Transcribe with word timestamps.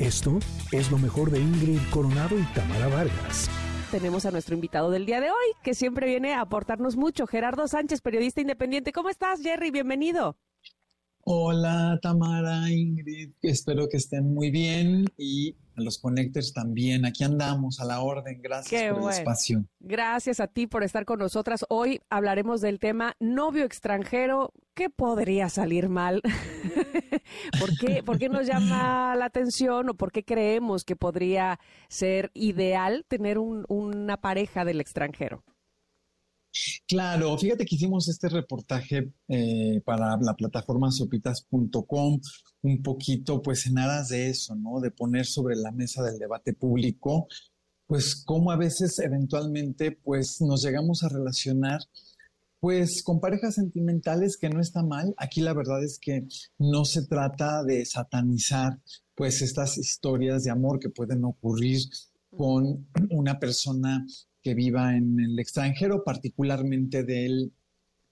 Esto 0.00 0.38
es 0.72 0.90
lo 0.90 0.96
mejor 0.96 1.30
de 1.30 1.38
Ingrid 1.40 1.78
Coronado 1.90 2.38
y 2.38 2.42
Tamara 2.54 2.88
Vargas. 2.88 3.50
Tenemos 3.90 4.24
a 4.24 4.30
nuestro 4.30 4.54
invitado 4.54 4.90
del 4.90 5.04
día 5.04 5.20
de 5.20 5.28
hoy, 5.28 5.52
que 5.62 5.74
siempre 5.74 6.06
viene 6.06 6.32
a 6.32 6.40
aportarnos 6.40 6.96
mucho, 6.96 7.26
Gerardo 7.26 7.68
Sánchez, 7.68 8.00
periodista 8.00 8.40
independiente. 8.40 8.92
¿Cómo 8.92 9.10
estás, 9.10 9.42
Jerry? 9.42 9.70
Bienvenido. 9.70 10.38
Hola, 11.22 11.98
Tamara, 12.00 12.70
Ingrid. 12.70 13.32
Espero 13.42 13.90
que 13.90 13.98
estén 13.98 14.32
muy 14.32 14.50
bien 14.50 15.04
y 15.18 15.56
a 15.80 15.84
los 15.84 15.98
Connectors 15.98 16.52
también. 16.52 17.04
Aquí 17.04 17.24
andamos 17.24 17.80
a 17.80 17.84
la 17.84 18.00
orden. 18.00 18.40
Gracias 18.42 18.92
por 18.92 19.02
el 19.02 19.18
espacio. 19.18 19.64
Gracias 19.80 20.40
a 20.40 20.46
ti 20.46 20.66
por 20.66 20.82
estar 20.82 21.04
con 21.04 21.18
nosotras. 21.18 21.64
Hoy 21.68 22.00
hablaremos 22.10 22.60
del 22.60 22.78
tema 22.78 23.16
novio 23.18 23.64
extranjero. 23.64 24.52
¿Qué 24.74 24.88
podría 24.90 25.48
salir 25.48 25.88
mal? 25.88 26.22
¿Por, 27.58 27.76
qué, 27.78 28.02
¿Por 28.02 28.18
qué 28.18 28.28
nos 28.28 28.46
llama 28.46 29.14
la 29.16 29.24
atención 29.26 29.90
o 29.90 29.94
por 29.94 30.12
qué 30.12 30.24
creemos 30.24 30.84
que 30.84 30.96
podría 30.96 31.58
ser 31.88 32.30
ideal 32.34 33.04
tener 33.08 33.38
una 33.38 34.16
pareja 34.18 34.64
del 34.64 34.80
extranjero? 34.80 35.42
Claro, 36.86 37.38
fíjate 37.38 37.64
que 37.64 37.76
hicimos 37.76 38.08
este 38.08 38.28
reportaje 38.28 39.12
eh, 39.28 39.80
para 39.84 40.16
la 40.20 40.34
plataforma 40.34 40.90
sopitas.com, 40.90 42.20
un 42.62 42.82
poquito 42.82 43.40
pues 43.40 43.66
en 43.66 43.78
aras 43.78 44.08
de 44.08 44.30
eso, 44.30 44.54
¿no? 44.56 44.80
De 44.80 44.90
poner 44.90 45.26
sobre 45.26 45.56
la 45.56 45.70
mesa 45.70 46.02
del 46.02 46.18
debate 46.18 46.52
público, 46.52 47.28
pues 47.86 48.22
cómo 48.24 48.50
a 48.50 48.56
veces 48.56 48.98
eventualmente 48.98 49.92
pues 49.92 50.40
nos 50.40 50.62
llegamos 50.62 51.02
a 51.02 51.08
relacionar 51.08 51.80
pues 52.60 53.02
con 53.02 53.20
parejas 53.20 53.54
sentimentales 53.54 54.36
que 54.36 54.50
no 54.50 54.60
está 54.60 54.82
mal. 54.82 55.14
Aquí 55.16 55.40
la 55.40 55.54
verdad 55.54 55.82
es 55.82 55.98
que 55.98 56.26
no 56.58 56.84
se 56.84 57.06
trata 57.06 57.64
de 57.64 57.86
satanizar 57.86 58.78
pues 59.14 59.40
estas 59.40 59.78
historias 59.78 60.44
de 60.44 60.50
amor 60.50 60.78
que 60.78 60.90
pueden 60.90 61.24
ocurrir 61.24 61.80
con 62.30 62.86
una 63.10 63.38
persona 63.38 64.06
que 64.42 64.54
viva 64.54 64.96
en 64.96 65.20
el 65.20 65.38
extranjero, 65.38 66.02
particularmente 66.04 67.04
del, 67.04 67.52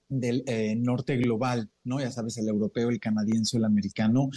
del 0.09 0.45
eh, 0.47 0.77
norte 0.77 1.17
global, 1.17 1.71
¿no? 1.85 2.01
Ya 2.01 2.11
sabes, 2.11 2.37
el 2.39 2.49
europeo, 2.49 2.91
el 2.91 3.01
canadiense, 3.01 3.57
el 3.57 3.65
americano. 3.65 4.29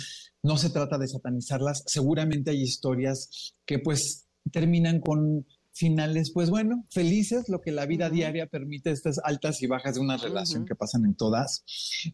No 0.43 0.57
se 0.57 0.69
trata 0.69 0.97
de 0.97 1.07
satanizarlas. 1.07 1.83
Seguramente 1.85 2.51
hay 2.51 2.61
historias 2.61 3.53
que 3.65 3.79
pues 3.79 4.27
terminan 4.51 4.99
con 4.99 5.45
finales, 5.73 6.31
pues 6.33 6.49
bueno, 6.49 6.85
felices, 6.89 7.47
lo 7.47 7.61
que 7.61 7.71
la 7.71 7.85
vida 7.85 8.09
diaria 8.09 8.47
permite, 8.47 8.91
estas 8.91 9.19
altas 9.23 9.61
y 9.61 9.67
bajas 9.67 9.95
de 9.95 10.01
una 10.01 10.17
relación 10.17 10.65
que 10.65 10.75
pasan 10.75 11.05
en 11.05 11.15
todas. 11.15 11.63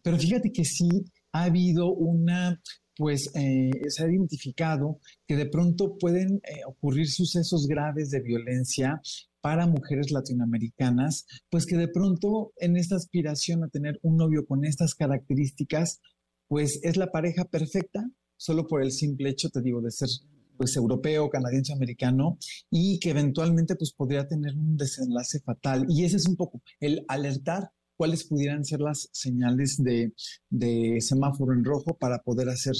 Pero 0.03 0.17
fíjate 0.17 0.52
que 0.52 0.64
sí 0.64 1.05
ha 1.31 1.44
habido 1.44 1.92
una 1.92 2.61
pues 2.98 3.30
eh, 3.36 3.72
se 3.90 4.03
ha 4.03 4.12
identificado 4.12 5.00
que 5.28 5.36
de 5.36 5.45
pronto 5.45 5.98
pueden 5.98 6.42
eh, 6.44 6.62
ocurrir 6.66 7.08
sucesos 7.08 7.67
graves 7.67 8.09
de 8.09 8.22
violencia 8.22 9.02
para 9.39 9.67
mujeres 9.67 10.12
latinoamericanas, 10.12 11.26
pues 11.50 11.66
que 11.66 11.78
de 11.78 11.88
pronto 11.88 12.52
en 12.58 12.76
esta 12.76 12.95
aspiración 12.95 13.64
a 13.64 13.70
tener 13.70 14.00
un 14.02 14.17
novio 14.17 14.45
con 14.45 14.66
estas 14.66 14.95
características, 14.95 16.02
pues 16.48 16.80
es 16.84 16.98
la 16.98 17.12
pareja 17.12 17.45
perfecta, 17.45 18.09
solo 18.36 18.67
por 18.67 18.81
el 18.81 18.92
simple 18.92 19.30
hecho, 19.30 19.50
te 19.50 19.61
digo, 19.61 19.82
de 19.82 19.92
ser 19.92 20.09
pues 20.58 20.76
europeo, 20.76 21.30
canadiense, 21.30 21.72
americano, 21.72 22.39
y 22.72 23.00
que 23.00 23.11
eventualmente 23.11 23.76
pues 23.76 23.94
podría 23.94 24.28
tener 24.28 24.56
un 24.56 24.76
desenlace 24.76 25.39
fatal. 25.39 25.86
Y 25.88 26.04
ese 26.04 26.17
es 26.17 26.28
un 26.28 26.36
poco 26.36 26.61
el 26.80 27.06
alertar 27.08 27.70
cuáles 27.98 28.23
pudieran 28.26 28.64
ser 28.64 28.80
las 28.80 29.09
señales 29.12 29.84
de, 29.84 30.14
de 30.50 31.02
semáforo 31.02 31.53
en 31.53 31.66
rojo 31.66 31.98
para 31.98 32.20
poder 32.20 32.50
hacer 32.50 32.76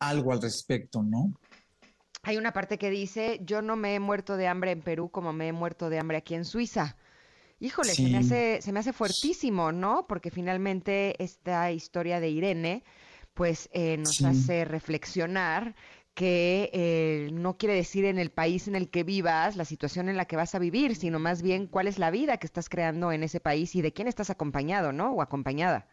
algo 0.00 0.32
al 0.32 0.42
respecto, 0.42 1.02
¿no? 1.02 1.34
Hay 2.22 2.38
una 2.38 2.52
parte 2.52 2.78
que 2.78 2.90
dice, 2.90 3.40
yo 3.44 3.60
no 3.60 3.76
me 3.76 3.94
he 3.94 4.00
muerto 4.00 4.36
de 4.36 4.48
hambre 4.48 4.70
en 4.70 4.80
Perú 4.80 5.10
como 5.10 5.32
me 5.32 5.48
he 5.48 5.52
muerto 5.52 5.90
de 5.90 5.98
hambre 5.98 6.16
aquí 6.16 6.34
en 6.34 6.46
Suiza. 6.46 6.96
Híjole, 7.60 7.90
se, 7.90 8.02
me 8.02 8.18
hace, 8.18 8.62
se 8.62 8.72
me 8.72 8.80
hace 8.80 8.92
fuertísimo, 8.92 9.72
¿no? 9.72 10.06
Porque 10.08 10.30
finalmente 10.30 11.22
esta 11.22 11.70
historia 11.70 12.20
de 12.20 12.30
Irene, 12.30 12.84
pues 13.34 13.68
eh, 13.72 13.96
nos 13.98 14.22
hace 14.22 14.64
reflexionar 14.64 15.74
que 16.14 16.70
eh, 16.72 17.30
no 17.32 17.58
quiere 17.58 17.74
decir 17.74 18.04
en 18.04 18.18
el 18.18 18.30
país 18.30 18.68
en 18.68 18.76
el 18.76 18.88
que 18.88 19.02
vivas 19.02 19.56
la 19.56 19.64
situación 19.64 20.08
en 20.08 20.16
la 20.16 20.26
que 20.26 20.36
vas 20.36 20.54
a 20.54 20.60
vivir, 20.60 20.94
sino 20.94 21.18
más 21.18 21.42
bien 21.42 21.66
cuál 21.66 21.88
es 21.88 21.98
la 21.98 22.10
vida 22.10 22.36
que 22.38 22.46
estás 22.46 22.68
creando 22.68 23.10
en 23.10 23.24
ese 23.24 23.40
país 23.40 23.74
y 23.74 23.82
de 23.82 23.92
quién 23.92 24.06
estás 24.06 24.30
acompañado, 24.30 24.92
¿no? 24.92 25.12
O 25.12 25.22
acompañada. 25.22 25.88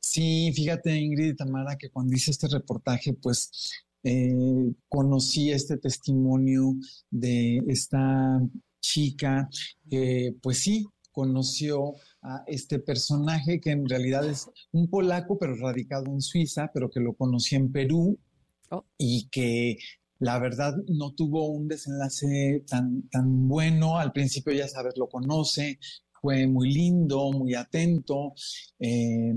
Sí, 0.00 0.50
fíjate 0.54 0.96
Ingrid 0.96 1.32
y 1.32 1.36
Tamara 1.36 1.76
que 1.76 1.90
cuando 1.90 2.14
hice 2.14 2.30
este 2.30 2.48
reportaje, 2.48 3.12
pues 3.12 3.70
eh, 4.02 4.72
conocí 4.88 5.50
este 5.50 5.76
testimonio 5.76 6.74
de 7.10 7.58
esta 7.68 8.40
chica 8.80 9.48
que 9.90 10.34
pues 10.40 10.60
sí 10.60 10.86
conoció 11.12 11.94
a 12.22 12.44
este 12.46 12.78
personaje 12.78 13.60
que 13.60 13.70
en 13.70 13.88
realidad 13.88 14.28
es 14.28 14.48
un 14.72 14.88
polaco 14.88 15.38
pero 15.38 15.54
radicado 15.56 16.06
en 16.06 16.20
Suiza, 16.20 16.70
pero 16.72 16.88
que 16.88 17.00
lo 17.00 17.14
conocí 17.14 17.56
en 17.56 17.72
Perú 17.72 18.18
oh. 18.70 18.84
y 18.98 19.28
que 19.30 19.78
la 20.18 20.38
verdad 20.38 20.74
no 20.88 21.12
tuvo 21.12 21.48
un 21.48 21.68
desenlace 21.68 22.64
tan, 22.68 23.08
tan 23.10 23.48
bueno. 23.48 23.98
Al 23.98 24.12
principio 24.12 24.52
ya 24.52 24.68
sabes, 24.68 24.94
lo 24.96 25.08
conoce, 25.08 25.78
fue 26.20 26.46
muy 26.46 26.72
lindo, 26.72 27.30
muy 27.32 27.54
atento, 27.54 28.32
eh, 28.78 29.32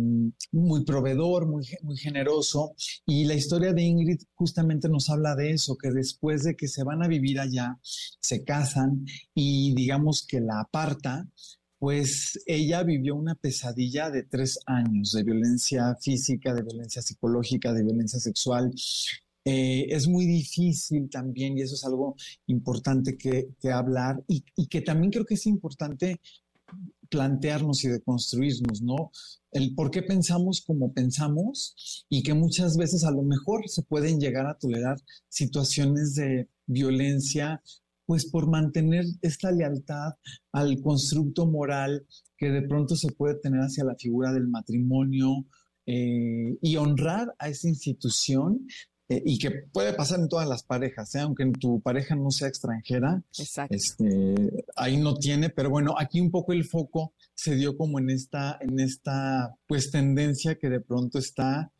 muy 0.51 0.83
proveedor, 0.85 1.47
muy, 1.47 1.67
muy 1.83 1.97
generoso. 1.97 2.73
Y 3.05 3.25
la 3.25 3.35
historia 3.35 3.73
de 3.73 3.83
Ingrid 3.83 4.21
justamente 4.33 4.89
nos 4.89 5.09
habla 5.09 5.35
de 5.35 5.51
eso, 5.51 5.77
que 5.77 5.91
después 5.91 6.43
de 6.43 6.55
que 6.55 6.67
se 6.67 6.83
van 6.83 7.03
a 7.03 7.07
vivir 7.07 7.39
allá, 7.39 7.77
se 7.83 8.43
casan 8.43 9.05
y 9.35 9.75
digamos 9.75 10.25
que 10.25 10.39
la 10.39 10.61
aparta, 10.61 11.27
pues 11.79 12.37
ella 12.45 12.83
vivió 12.83 13.15
una 13.15 13.35
pesadilla 13.35 14.09
de 14.09 14.23
tres 14.23 14.59
años 14.65 15.13
de 15.13 15.23
violencia 15.23 15.95
física, 16.01 16.53
de 16.53 16.63
violencia 16.63 17.01
psicológica, 17.01 17.73
de 17.73 17.83
violencia 17.83 18.19
sexual. 18.19 18.73
Eh, 19.45 19.87
es 19.89 20.07
muy 20.07 20.25
difícil 20.25 21.09
también, 21.09 21.57
y 21.57 21.61
eso 21.61 21.75
es 21.75 21.85
algo 21.85 22.17
importante 22.47 23.17
que, 23.17 23.47
hablar, 23.71 24.21
y, 24.27 24.43
y, 24.57 24.67
que 24.67 24.81
también 24.81 25.11
creo 25.11 25.25
que 25.25 25.35
es 25.35 25.45
importante 25.47 26.19
plantearnos 27.09 27.83
y 27.85 27.87
de 27.87 28.01
construirnos, 28.01 28.81
¿no? 28.81 29.11
El 29.51 29.73
por 29.73 29.89
qué 29.89 30.03
pensamos 30.03 30.61
como 30.61 30.93
pensamos 30.93 32.05
y 32.09 32.21
que 32.21 32.33
muchas 32.33 32.77
veces 32.77 33.03
a 33.03 33.11
lo 33.11 33.23
mejor 33.23 33.67
se 33.67 33.81
pueden 33.81 34.19
llegar 34.19 34.45
a 34.45 34.57
tolerar 34.57 34.97
situaciones 35.27 36.13
de 36.13 36.47
violencia, 36.67 37.63
pues 38.09 38.25
por 38.25 38.49
mantener 38.49 39.05
esta 39.21 39.51
lealtad 39.51 40.13
al 40.51 40.81
constructo 40.81 41.45
moral 41.45 42.07
que 42.35 42.49
de 42.49 42.63
pronto 42.63 42.95
se 42.95 43.11
puede 43.11 43.35
tener 43.35 43.59
hacia 43.61 43.83
la 43.83 43.93
figura 43.93 44.33
del 44.33 44.47
matrimonio 44.47 45.45
eh, 45.85 46.57
y 46.59 46.75
honrar 46.77 47.35
a 47.37 47.49
esa 47.49 47.69
institución 47.69 48.65
eh, 49.09 49.21
y 49.23 49.37
que 49.37 49.51
puede 49.71 49.93
pasar 49.93 50.21
en 50.21 50.27
todas 50.27 50.49
las 50.49 50.63
parejas, 50.63 51.13
¿eh? 51.13 51.19
aunque 51.19 51.51
tu 51.59 51.81
pareja 51.81 52.15
no 52.15 52.31
sea 52.31 52.47
extranjera, 52.47 53.21
este, 53.69 54.65
ahí 54.75 54.97
no 54.97 55.13
tiene, 55.13 55.51
pero 55.51 55.69
bueno, 55.69 55.93
aquí 55.95 56.19
un 56.19 56.31
poco 56.31 56.51
el 56.51 56.65
foco 56.65 57.13
se 57.35 57.53
dio 57.53 57.77
como 57.77 57.99
en 57.99 58.09
esta, 58.09 58.57
en 58.59 58.79
esta 58.79 59.55
pues 59.67 59.91
tendencia 59.91 60.57
que 60.57 60.69
de 60.69 60.81
pronto 60.81 61.19
está 61.19 61.71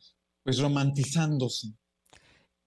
pues 0.44 0.60
romantizándose. 0.60 1.74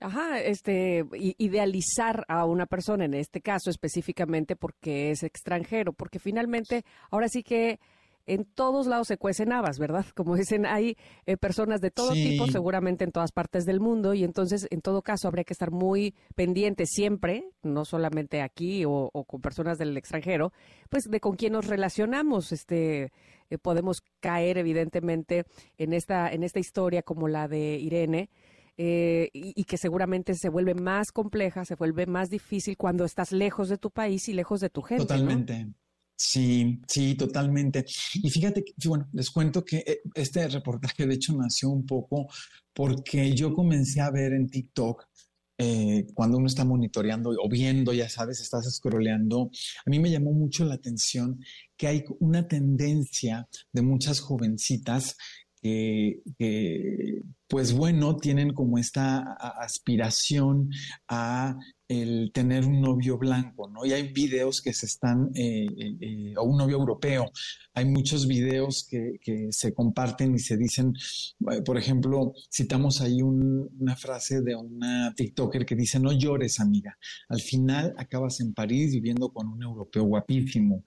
Ajá, 0.04 0.42
este, 0.42 1.06
idealizar 1.38 2.26
a 2.28 2.44
una 2.44 2.66
persona, 2.66 3.06
en 3.06 3.14
este 3.14 3.40
caso 3.40 3.70
específicamente 3.70 4.58
porque 4.58 5.12
es 5.12 5.24
extranjero, 5.24 5.94
porque 5.94 6.20
finalmente 6.20 6.84
ahora 7.10 7.30
sí 7.30 7.42
que 7.42 7.80
en 8.26 8.44
todos 8.44 8.86
lados 8.86 9.08
se 9.08 9.18
cuecen 9.18 9.54
habas, 9.54 9.80
¿verdad? 9.80 10.06
Como 10.16 10.36
dicen, 10.36 10.66
hay 10.66 10.98
eh, 11.26 11.38
personas 11.38 11.80
de 11.80 11.90
todo 11.90 12.12
tipo, 12.12 12.48
seguramente 12.48 13.06
en 13.06 13.14
todas 13.14 13.32
partes 13.32 13.64
del 13.64 13.80
mundo, 13.80 14.14
y 14.14 14.26
entonces, 14.26 14.68
en 14.72 14.82
todo 14.82 15.04
caso, 15.04 15.30
habría 15.30 15.46
que 15.46 15.54
estar 15.54 15.72
muy 15.72 16.14
pendientes 16.36 16.90
siempre, 16.92 17.46
no 17.62 17.86
solamente 17.86 18.42
aquí 18.42 18.84
o, 18.86 19.10
con 19.26 19.40
personas 19.40 19.78
del 19.78 19.96
extranjero, 19.96 20.52
pues 20.90 21.04
de 21.06 21.22
con 21.22 21.38
quién 21.38 21.54
nos 21.54 21.68
relacionamos. 21.68 22.52
Este, 22.52 23.14
eh, 23.50 23.58
podemos 23.58 24.02
caer, 24.20 24.58
evidentemente, 24.58 25.46
en 25.78 25.94
esta, 25.94 26.30
en 26.30 26.44
esta 26.44 26.60
historia 26.60 27.04
como 27.04 27.30
la 27.30 27.48
de 27.48 27.78
Irene. 27.78 28.30
Eh, 28.76 29.30
y, 29.34 29.64
que 29.66 29.78
seguramente 29.78 30.34
se 30.34 30.50
vuelve 30.50 30.74
más 30.74 31.12
compleja, 31.12 31.64
se 31.64 31.76
vuelve 31.76 32.08
más 32.08 32.32
difícil 32.32 32.76
cuando 32.76 33.06
estás 33.06 33.32
lejos 33.32 33.70
de 33.70 33.78
tu 33.78 33.92
país 33.92 34.28
y 34.30 34.34
lejos 34.34 34.62
de 34.62 34.70
tu 34.70 34.82
gente. 34.82 35.04
Totalmente. 35.04 35.68
Sí, 36.16 36.80
sí, 36.88 37.16
totalmente. 37.16 37.86
Y 38.16 38.30
fíjate 38.30 38.64
que, 38.64 38.74
bueno, 38.88 39.08
les 39.14 39.30
cuento 39.30 39.64
que 39.64 39.78
eh, 39.78 40.02
este 40.16 40.48
reportaje 40.48 41.06
de 41.06 41.16
hecho 41.16 41.34
nació 41.34 41.70
un 41.70 41.86
poco 41.86 42.28
porque 42.74 43.36
yo 43.36 43.54
comencé 43.54 44.02
a 44.02 44.10
ver 44.10 44.34
en 44.34 44.48
TikTok 44.48 45.06
eh, 45.58 46.08
cuando 46.16 46.38
uno 46.38 46.48
está 46.48 46.66
monitoreando 46.66 47.30
o 47.30 47.48
viendo, 47.48 47.94
ya 47.94 48.10
sabes, 48.10 48.42
estás 48.42 48.66
scrolleando, 48.74 49.52
a 49.86 49.90
mí 49.90 50.00
me 50.00 50.10
llamó 50.10 50.32
mucho 50.32 50.66
la 50.66 50.76
atención 50.76 51.40
que 51.78 51.88
hay 51.88 52.04
una 52.20 52.48
tendencia 52.48 53.48
de 53.72 53.82
muchas 53.84 54.20
jovencitas 54.20 55.16
que, 55.64 57.22
pues 57.48 57.74
bueno, 57.74 58.18
tienen 58.18 58.54
como 58.54 58.78
esta 58.78 59.22
aspiración 59.34 60.70
a 61.08 61.56
el 62.02 62.32
tener 62.34 62.66
un 62.66 62.82
novio 62.82 63.18
blanco, 63.18 63.70
¿no? 63.70 63.86
Y 63.86 63.94
hay 63.94 64.12
videos 64.12 64.62
que 64.62 64.74
se 64.74 64.86
están, 64.86 65.30
eh, 65.36 65.68
eh, 65.78 65.98
eh, 66.02 66.34
o 66.38 66.44
un 66.44 66.58
novio 66.58 66.78
europeo, 66.78 67.32
hay 67.74 67.86
muchos 67.86 68.28
videos 68.28 68.88
que, 68.90 69.14
se 69.50 69.74
comparten 69.74 70.36
y 70.36 70.40
se 70.40 70.58
dicen, 70.58 70.94
por 71.66 71.78
ejemplo, 71.78 72.34
citamos 72.52 73.02
ahí 73.02 73.22
una 73.22 73.96
frase 73.96 74.42
de 74.42 74.56
una 74.56 75.14
TikToker 75.16 75.66
que 75.66 75.76
dice, 75.76 76.00
no 76.00 76.12
llores, 76.12 76.60
amiga, 76.60 76.98
al 77.30 77.42
final 77.42 77.94
acabas 77.98 78.40
en 78.42 78.54
París 78.54 78.94
viviendo 78.94 79.30
con 79.30 79.48
un 79.48 79.64
europeo 79.64 80.04
guapísimo. 80.04 80.84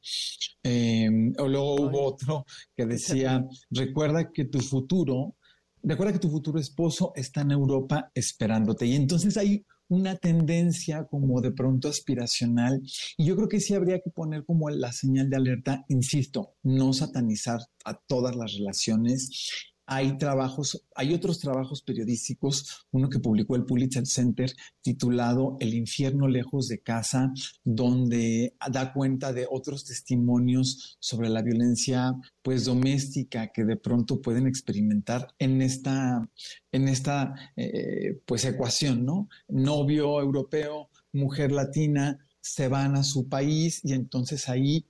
Em, 0.62 1.32
o 1.38 1.48
luego 1.48 1.74
hubo 1.74 2.04
otro 2.04 2.44
que 2.76 2.86
decía, 2.86 3.44
recuerda 3.70 4.30
que 4.32 4.44
tu 4.44 4.60
futuro, 4.60 5.36
recuerda 5.82 6.12
que 6.12 6.18
tu 6.18 6.30
futuro 6.30 6.58
esposo 6.58 7.12
está 7.14 7.42
en 7.42 7.52
Europa 7.52 8.10
esperándote. 8.14 8.86
Y 8.86 8.94
entonces 8.94 9.36
hay 9.36 9.64
una 9.88 10.16
tendencia 10.16 11.04
como 11.04 11.40
de 11.40 11.52
pronto 11.52 11.88
aspiracional. 11.88 12.82
Y 13.16 13.26
yo 13.26 13.36
creo 13.36 13.48
que 13.48 13.60
sí 13.60 13.74
habría 13.74 14.00
que 14.00 14.10
poner 14.10 14.44
como 14.44 14.68
la 14.70 14.92
señal 14.92 15.30
de 15.30 15.36
alerta, 15.36 15.84
insisto, 15.88 16.54
no 16.62 16.92
satanizar 16.92 17.60
a 17.84 17.94
todas 18.06 18.36
las 18.36 18.54
relaciones 18.54 19.74
hay 19.86 20.18
trabajos, 20.18 20.84
hay 20.94 21.14
otros 21.14 21.38
trabajos 21.38 21.82
periodísticos, 21.82 22.86
uno 22.90 23.08
que 23.08 23.20
publicó 23.20 23.54
el 23.54 23.64
Pulitzer 23.64 24.06
Center 24.06 24.52
titulado 24.82 25.56
El 25.60 25.74
infierno 25.74 26.26
lejos 26.28 26.66
de 26.66 26.80
casa, 26.80 27.32
donde 27.64 28.54
da 28.70 28.92
cuenta 28.92 29.32
de 29.32 29.46
otros 29.48 29.84
testimonios 29.84 30.96
sobre 30.98 31.28
la 31.28 31.42
violencia 31.42 32.14
pues 32.42 32.64
doméstica 32.64 33.52
que 33.52 33.64
de 33.64 33.76
pronto 33.76 34.20
pueden 34.20 34.46
experimentar 34.46 35.28
en 35.38 35.62
esta, 35.62 36.28
en 36.72 36.88
esta 36.88 37.34
eh, 37.56 38.20
pues 38.26 38.44
ecuación, 38.44 39.04
¿no? 39.04 39.28
Novio 39.48 40.20
europeo, 40.20 40.90
mujer 41.12 41.52
latina, 41.52 42.18
se 42.40 42.68
van 42.68 42.96
a 42.96 43.02
su 43.02 43.28
país 43.28 43.80
y 43.84 43.92
entonces 43.92 44.48
ahí 44.48 44.86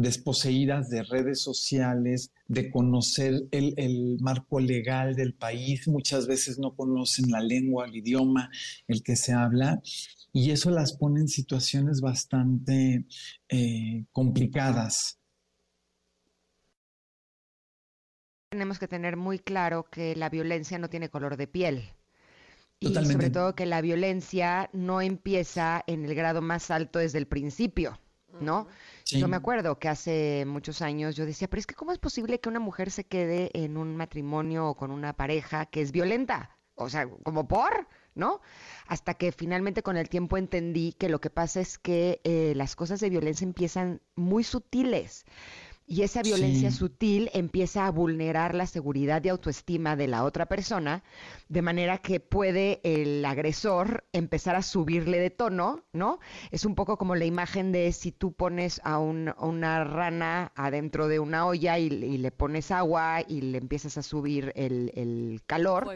desposeídas 0.00 0.88
de 0.90 1.02
redes 1.02 1.40
sociales, 1.40 2.32
de 2.46 2.70
conocer 2.70 3.48
el, 3.50 4.16
marco 4.20 4.60
legal 4.60 5.14
del 5.14 5.34
país, 5.34 5.88
muchas 5.88 6.26
veces 6.26 6.58
no 6.58 6.74
conocen 6.74 7.30
la 7.30 7.40
lengua, 7.40 7.86
el 7.86 7.96
idioma, 7.96 8.50
el 8.86 9.02
que 9.02 9.16
se 9.16 9.32
habla, 9.32 9.80
y 10.32 10.50
eso 10.50 10.70
las 10.70 10.96
pone 10.96 11.20
en 11.20 11.28
situaciones 11.28 12.00
bastante 12.00 13.06
eh, 13.48 14.04
complicadas. 14.12 15.18
Tenemos 18.50 18.78
que 18.78 18.88
tener 18.88 19.16
muy 19.16 19.38
claro 19.38 19.88
que 19.90 20.14
la 20.16 20.30
violencia 20.30 20.78
no 20.78 20.88
tiene 20.88 21.10
color 21.10 21.36
de 21.36 21.46
piel. 21.48 21.90
Y 22.80 22.94
sobre 22.94 23.30
todo 23.30 23.56
que 23.56 23.66
la 23.66 23.80
violencia 23.80 24.70
no 24.72 25.00
empieza 25.00 25.82
en 25.88 26.04
el 26.04 26.14
grado 26.14 26.40
más 26.40 26.70
alto 26.70 27.00
desde 27.00 27.18
el 27.18 27.26
principio, 27.26 27.98
¿no? 28.40 28.68
Yo 29.10 29.28
me 29.28 29.36
acuerdo 29.36 29.78
que 29.78 29.88
hace 29.88 30.44
muchos 30.46 30.82
años 30.82 31.16
yo 31.16 31.24
decía, 31.24 31.48
pero 31.48 31.60
es 31.60 31.66
que 31.66 31.74
¿cómo 31.74 31.92
es 31.92 31.98
posible 31.98 32.40
que 32.40 32.48
una 32.48 32.60
mujer 32.60 32.90
se 32.90 33.04
quede 33.04 33.50
en 33.54 33.76
un 33.76 33.96
matrimonio 33.96 34.68
o 34.68 34.76
con 34.76 34.90
una 34.90 35.14
pareja 35.14 35.66
que 35.66 35.80
es 35.80 35.92
violenta? 35.92 36.58
O 36.74 36.88
sea, 36.88 37.08
como 37.24 37.48
por, 37.48 37.88
¿no? 38.14 38.40
Hasta 38.86 39.14
que 39.14 39.32
finalmente 39.32 39.82
con 39.82 39.96
el 39.96 40.08
tiempo 40.08 40.36
entendí 40.36 40.92
que 40.92 41.08
lo 41.08 41.20
que 41.20 41.30
pasa 41.30 41.60
es 41.60 41.78
que 41.78 42.20
eh, 42.22 42.52
las 42.54 42.76
cosas 42.76 43.00
de 43.00 43.10
violencia 43.10 43.44
empiezan 43.44 44.00
muy 44.14 44.44
sutiles. 44.44 45.24
Y 45.90 46.02
esa 46.02 46.20
violencia 46.20 46.70
sutil 46.70 47.30
empieza 47.32 47.86
a 47.86 47.90
vulnerar 47.90 48.54
la 48.54 48.66
seguridad 48.66 49.24
y 49.24 49.30
autoestima 49.30 49.96
de 49.96 50.06
la 50.06 50.24
otra 50.24 50.44
persona, 50.44 51.02
de 51.48 51.62
manera 51.62 51.96
que 51.96 52.20
puede 52.20 52.82
el 52.84 53.24
agresor 53.24 54.04
empezar 54.12 54.54
a 54.54 54.60
subirle 54.60 55.18
de 55.18 55.30
tono, 55.30 55.86
¿no? 55.94 56.18
Es 56.50 56.66
un 56.66 56.74
poco 56.74 56.98
como 56.98 57.14
la 57.14 57.24
imagen 57.24 57.72
de 57.72 57.90
si 57.92 58.12
tú 58.12 58.34
pones 58.34 58.82
a, 58.84 58.98
una 58.98 59.84
rana 59.84 60.52
adentro 60.56 61.08
de 61.08 61.20
una 61.20 61.46
olla 61.46 61.78
y, 61.78 61.88
le 61.88 62.30
pones 62.32 62.70
agua 62.70 63.22
y 63.26 63.40
le 63.40 63.56
empiezas 63.56 63.96
a 63.96 64.02
subir 64.02 64.52
el, 64.56 65.40
calor, 65.46 65.88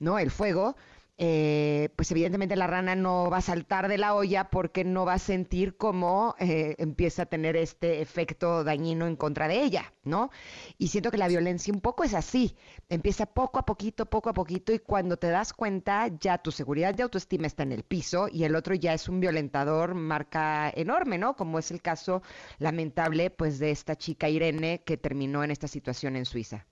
¿no? 0.00 0.18
El 0.18 0.32
fuego 0.32 0.74
eh, 1.18 1.90
pues 1.94 2.10
evidentemente 2.10 2.56
la 2.56 2.66
rana 2.66 2.94
no 2.94 3.30
va 3.30 3.38
a 3.38 3.42
saltar 3.42 3.88
de 3.88 3.98
la 3.98 4.14
olla 4.14 4.50
porque 4.50 4.82
no 4.82 5.04
va 5.04 5.14
a 5.14 5.18
sentir 5.18 5.76
cómo 5.76 6.34
eh, 6.38 6.74
empieza 6.78 7.22
a 7.22 7.26
tener 7.26 7.54
este 7.56 8.00
efecto 8.00 8.64
dañino 8.64 9.06
en 9.06 9.16
contra 9.16 9.46
de 9.46 9.62
ella, 9.62 9.92
¿no? 10.04 10.30
Y 10.78 10.88
siento 10.88 11.10
que 11.10 11.18
la 11.18 11.28
violencia 11.28 11.72
un 11.72 11.80
poco 11.80 12.02
es 12.04 12.14
así, 12.14 12.56
empieza 12.88 13.26
poco 13.26 13.58
a 13.58 13.66
poquito, 13.66 14.06
poco 14.06 14.30
a 14.30 14.34
poquito 14.34 14.72
y 14.72 14.78
cuando 14.78 15.16
te 15.18 15.28
das 15.28 15.52
cuenta 15.52 16.08
ya 16.18 16.38
tu 16.38 16.50
seguridad 16.50 16.94
de 16.94 17.02
autoestima 17.04 17.46
está 17.46 17.62
en 17.62 17.72
el 17.72 17.84
piso 17.84 18.28
y 18.32 18.44
el 18.44 18.56
otro 18.56 18.74
ya 18.74 18.94
es 18.94 19.08
un 19.08 19.20
violentador 19.20 19.94
marca 19.94 20.70
enorme, 20.74 21.18
¿no? 21.18 21.36
Como 21.36 21.58
es 21.58 21.70
el 21.70 21.82
caso 21.82 22.22
lamentable 22.58 23.30
pues 23.30 23.58
de 23.58 23.70
esta 23.70 23.96
chica 23.96 24.28
Irene 24.28 24.82
que 24.84 24.96
terminó 24.96 25.44
en 25.44 25.50
esta 25.50 25.68
situación 25.68 26.16
en 26.16 26.24
Suiza. 26.24 26.66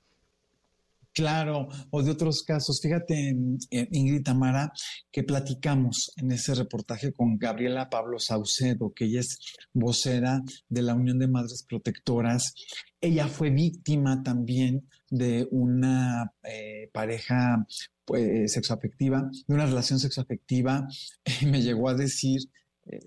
Claro, 1.20 1.68
o 1.90 2.02
de 2.02 2.12
otros 2.12 2.42
casos. 2.42 2.80
Fíjate, 2.82 3.36
Ingrid 3.70 4.22
Tamara, 4.22 4.72
que 5.12 5.22
platicamos 5.22 6.12
en 6.16 6.32
ese 6.32 6.54
reportaje 6.54 7.12
con 7.12 7.36
Gabriela 7.36 7.90
Pablo 7.90 8.18
Saucedo, 8.18 8.94
que 8.94 9.04
ella 9.04 9.20
es 9.20 9.38
vocera 9.74 10.40
de 10.70 10.80
la 10.80 10.94
Unión 10.94 11.18
de 11.18 11.28
Madres 11.28 11.66
Protectoras. 11.68 12.54
Ella 13.02 13.28
fue 13.28 13.50
víctima 13.50 14.22
también 14.22 14.88
de 15.10 15.46
una 15.50 16.32
eh, 16.42 16.88
pareja 16.90 17.66
pues, 18.06 18.50
sexoafectiva, 18.50 19.30
de 19.46 19.54
una 19.54 19.66
relación 19.66 19.98
sexoafectiva. 19.98 20.88
me 21.46 21.60
llegó 21.60 21.90
a 21.90 21.94
decir, 21.94 22.40
eh, 22.86 22.98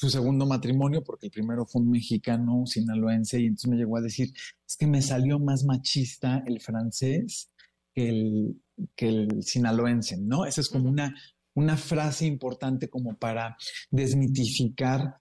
su 0.00 0.08
segundo 0.08 0.46
matrimonio, 0.46 1.04
porque 1.04 1.26
el 1.26 1.30
primero 1.30 1.66
fue 1.66 1.82
un 1.82 1.90
mexicano 1.90 2.64
sinaloense, 2.64 3.38
y 3.38 3.44
entonces 3.44 3.70
me 3.70 3.76
llegó 3.76 3.98
a 3.98 4.00
decir, 4.00 4.32
es 4.66 4.74
que 4.78 4.86
me 4.86 5.02
salió 5.02 5.38
más 5.38 5.64
machista 5.64 6.42
el 6.46 6.58
francés 6.62 7.50
que 7.94 8.08
el, 8.08 8.62
que 8.96 9.08
el 9.08 9.42
sinaloense, 9.42 10.16
¿no? 10.16 10.46
Esa 10.46 10.62
es 10.62 10.70
como 10.70 10.88
una, 10.88 11.14
una 11.52 11.76
frase 11.76 12.24
importante 12.24 12.88
como 12.88 13.18
para 13.18 13.58
desmitificar 13.90 15.18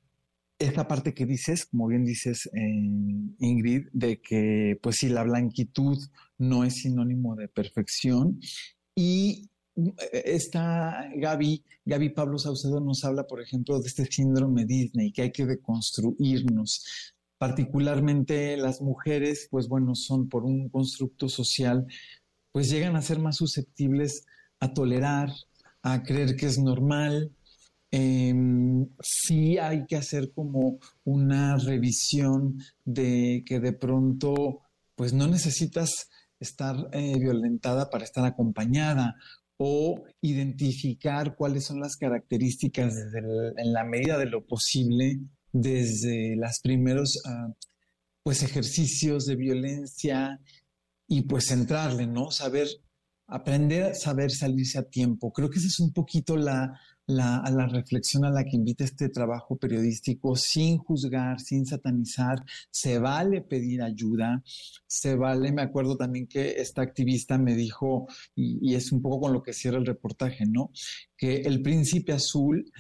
esta 0.58 0.88
parte 0.88 1.14
que 1.14 1.26
dices, 1.26 1.66
como 1.66 1.88
bien 1.88 2.06
dices, 2.06 2.50
eh, 2.54 2.60
Ingrid, 3.40 3.88
de 3.92 4.22
que, 4.22 4.80
pues 4.82 4.96
sí, 4.96 5.10
la 5.10 5.24
blanquitud 5.24 5.98
no 6.38 6.64
es 6.64 6.76
sinónimo 6.76 7.36
de 7.36 7.50
perfección 7.50 8.40
y 8.96 9.50
esta 10.12 11.10
Gaby, 11.16 11.64
Gaby 11.86 12.10
Pablo 12.10 12.38
Saucedo 12.38 12.80
nos 12.80 13.04
habla, 13.04 13.26
por 13.26 13.42
ejemplo, 13.42 13.80
de 13.80 13.88
este 13.88 14.06
síndrome 14.06 14.66
Disney, 14.66 15.12
que 15.12 15.24
hay 15.24 15.32
que 15.32 15.46
deconstruirnos. 15.46 17.14
Particularmente 17.38 18.58
las 18.58 18.82
mujeres, 18.82 19.48
pues 19.50 19.68
bueno, 19.68 19.96
son 19.96 20.28
por 20.28 20.44
un 20.44 20.70
constructo 20.70 21.30
social, 21.30 21.88
pues 22.52 22.70
llegan 22.70 22.96
a 22.96 23.02
ser 23.02 23.20
más 23.20 23.38
susceptibles 23.38 24.26
a 24.60 24.74
tolerar, 24.74 25.32
a 25.82 26.04
creer 26.04 26.36
que 26.36 26.48
es 26.48 26.60
normal. 26.60 27.32
Em, 27.92 28.88
sí 29.02 29.58
hay 29.58 29.86
que 29.86 29.96
hacer 29.96 30.32
como 30.34 30.80
una 31.06 31.58
revisión 31.58 32.60
de 32.86 33.44
que 33.46 33.60
de 33.60 33.74
pronto, 33.74 34.62
pues 34.96 35.14
no 35.14 35.28
necesitas 35.28 36.10
estar 36.40 36.90
eh, 36.94 37.18
violentada 37.20 37.90
para 37.90 38.04
estar 38.04 38.26
acompañada 38.26 39.16
o 39.62 40.06
identificar 40.22 41.36
cuáles 41.36 41.66
son 41.66 41.82
las 41.82 41.98
características 41.98 42.96
en 43.14 43.74
la 43.74 43.84
medida 43.84 44.18
de 44.18 44.26
lo 44.26 44.46
posible 44.46 45.20
desde 45.52 46.38
los 46.38 46.60
primeros 46.62 47.22
ah, 47.26 47.54
pues 48.24 48.42
ejercicios 48.42 49.26
de 49.26 49.36
violencia 49.36 50.40
y 51.08 51.24
pues 51.24 51.48
centrarle, 51.48 52.08
¿no? 52.08 52.32
Saber, 52.32 52.70
aprender 53.28 53.84
a 53.84 53.96
saber 53.96 54.32
salirse 54.32 54.80
a 54.80 54.84
tiempo. 54.84 55.34
Creo 55.34 55.50
que 55.50 55.60
esa 55.60 55.68
es 55.68 55.80
un 55.82 55.92
poquito 55.92 56.38
la, 56.38 56.80
la, 57.10 57.38
a 57.38 57.50
la 57.50 57.66
reflexión 57.66 58.24
a 58.24 58.30
la 58.30 58.44
que 58.44 58.56
invita 58.56 58.84
este 58.84 59.10
trabajo 59.10 59.58
periodístico, 59.58 60.36
sin 60.36 60.78
juzgar, 60.78 61.40
sin 61.40 61.66
satanizar. 61.66 62.38
Se 62.70 63.00
vale 63.00 63.42
pedir 63.42 63.82
ayuda, 63.82 64.44
se 64.86 65.16
vale, 65.16 65.52
me 65.52 65.64
acuerdo 65.64 65.98
también 65.98 66.28
que 66.28 66.62
esta 66.62 66.84
activista 66.84 67.40
me 67.40 67.56
dijo, 67.56 68.08
y, 68.36 68.76
es 68.76 68.92
un 68.92 69.02
poco 69.02 69.22
con 69.22 69.34
lo 69.34 69.42
que 69.42 69.54
cierra 69.54 69.80
el 69.80 69.88
reportaje, 69.88 70.46
¿no? 70.46 70.72
Que 71.18 71.38
el 71.38 71.64
príncipe 71.64 72.14
azul 72.14 72.72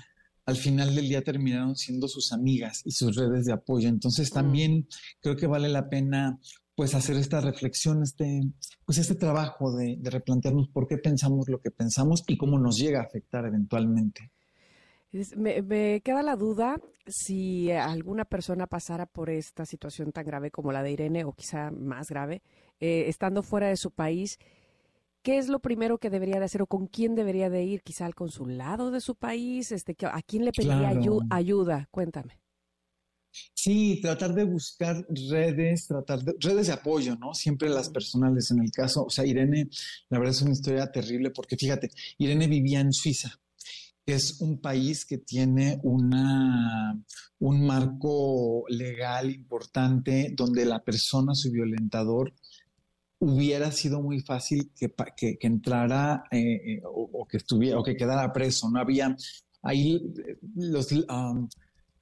al 0.46 0.58
final 0.58 0.94
del 0.94 1.10
día 1.10 1.24
terminaron 1.24 1.76
siendo 1.76 2.08
sus 2.08 2.32
amigas 2.32 2.82
y 2.86 2.92
sus 2.92 3.16
redes 3.16 3.46
de 3.46 3.54
apoyo. 3.54 3.90
Entonces 3.90 4.32
mm. 4.32 4.34
también 4.34 4.88
creo 5.22 5.36
que 5.36 5.48
vale 5.48 5.70
la 5.70 5.90
pena 5.90 6.40
pues 6.80 6.96
hacer 6.96 7.18
esta 7.18 7.42
reflexión, 7.42 8.04
este, 8.04 8.40
pues 8.86 9.00
este 9.00 9.16
trabajo 9.16 9.76
de, 9.76 10.00
replantearnos 10.02 10.70
por 10.70 10.88
qué 10.88 10.98
pensamos 10.98 11.50
lo 11.50 11.60
que 11.60 11.72
pensamos 11.72 12.24
y 12.26 12.38
cómo 12.38 12.58
nos 12.58 12.78
llega 12.78 13.02
a 13.02 13.04
afectar 13.04 13.46
eventualmente. 13.46 14.32
Me, 15.36 16.00
queda 16.00 16.24
la 16.24 16.38
duda 16.38 16.80
si 17.06 17.70
alguna 17.70 18.24
persona 18.24 18.66
pasara 18.66 19.08
por 19.08 19.30
esta 19.30 19.66
situación 19.66 20.14
tan 20.14 20.26
grave 20.26 20.52
como 20.52 20.72
la 20.72 20.82
de 20.82 20.94
Irene 20.94 21.26
o 21.26 21.34
quizá 21.34 21.70
más 21.70 22.08
grave, 22.08 22.44
eh, 22.80 23.04
estando 23.08 23.44
fuera 23.44 23.68
de 23.68 23.76
su 23.76 23.92
país, 23.92 24.38
¿qué 25.22 25.38
es 25.38 25.50
lo 25.50 25.60
primero 25.60 25.98
que 25.98 26.10
debería 26.10 26.40
de 26.40 26.46
hacer 26.46 26.62
o 26.62 26.68
con 26.68 26.88
quién 26.88 27.14
debería 27.14 27.50
de 27.50 27.62
ir? 27.66 27.82
Quizá 27.82 28.06
al 28.06 28.16
consulado 28.16 28.90
de 28.90 29.02
su 29.02 29.16
país, 29.16 29.74
este, 29.74 29.98
¿a 30.06 30.22
quién 30.22 30.46
le 30.46 30.54
pediría 30.54 30.94
ayuda? 31.30 31.90
Cuéntame. 31.92 32.40
Sí, 33.54 34.00
tratar 34.02 34.34
de 34.34 34.44
buscar 34.44 35.06
redes, 35.30 35.88
tratar 35.88 36.24
de 36.24 36.36
redes 36.40 36.68
de 36.68 36.74
apoyo, 36.74 37.16
¿no? 37.16 37.34
Siempre 37.34 37.70
las 37.70 37.90
personales. 37.90 38.52
En 38.52 38.60
el 38.60 38.72
caso, 38.72 39.06
o 39.06 39.10
sea, 39.10 39.26
Irene, 39.26 39.70
la 40.10 40.20
verdad 40.20 40.36
es 40.36 40.42
una 40.42 40.54
historia 40.54 40.92
terrible 40.92 41.32
porque 41.32 41.58
fíjate, 41.58 41.90
Irene 42.18 42.48
vivía 42.48 42.80
en 42.80 42.94
Suiza, 42.94 43.40
que 44.06 44.14
es 44.14 44.42
un 44.42 44.60
país 44.60 45.06
que 45.06 45.20
tiene 45.20 45.80
una, 45.84 47.00
un 47.40 47.66
marco 47.66 48.64
legal 48.70 49.30
importante 49.30 50.34
donde 50.36 50.66
la 50.66 50.84
persona, 50.84 51.36
su 51.36 51.52
violentador, 51.52 52.34
hubiera 53.20 53.72
sido 53.72 54.02
muy 54.02 54.22
fácil 54.22 54.72
que, 54.76 54.92
que, 55.16 55.38
entrara 55.42 56.24
eh, 56.32 56.40
eh, 56.40 56.82
o, 56.86 57.28
que 57.28 57.38
estuviera 57.38 57.78
o 57.78 57.84
que 57.84 57.96
quedara 57.96 58.32
preso. 58.32 58.70
No 58.70 58.80
había 58.80 59.16
ahí 59.62 60.14
eh, 60.26 60.38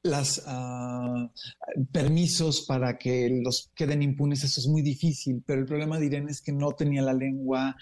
los 0.07 0.17
las 0.17 0.43
ah, 0.47 1.31
permisos 1.91 2.61
para 2.61 2.97
que 2.97 3.29
los 3.43 3.71
queden 3.75 4.01
impunes, 4.01 4.43
eso 4.43 4.59
es 4.59 4.67
muy 4.67 4.81
difícil, 4.81 5.43
pero 5.45 5.59
el 5.59 5.67
problema 5.67 5.99
de 5.99 6.07
Irene 6.07 6.31
es 6.31 6.41
que 6.41 6.51
no 6.51 6.71
tenía 6.71 7.01
la 7.01 7.13
lengua, 7.13 7.75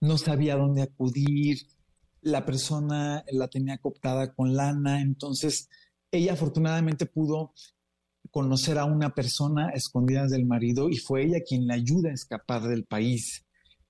no 0.00 0.18
sabía 0.18 0.56
dónde 0.56 0.82
acudir, 0.82 1.58
la 2.22 2.44
persona 2.44 3.24
la 3.32 3.48
tenía 3.48 3.78
cooptada 3.78 4.32
con 4.34 4.54
lana, 4.54 5.00
entonces 5.00 5.68
ella 6.10 6.34
afortunadamente 6.34 7.06
pudo 7.06 7.52
conocer 8.30 8.78
a 8.78 8.84
una 8.84 9.14
persona 9.14 9.70
escondida 9.70 10.26
del 10.26 10.46
marido 10.46 10.88
y 10.88 10.96
fue 10.96 11.24
ella 11.24 11.38
quien 11.46 11.66
le 11.66 11.74
ayuda 11.74 12.10
a 12.10 12.14
escapar 12.14 12.62
del 12.62 12.84
país. 12.84 13.44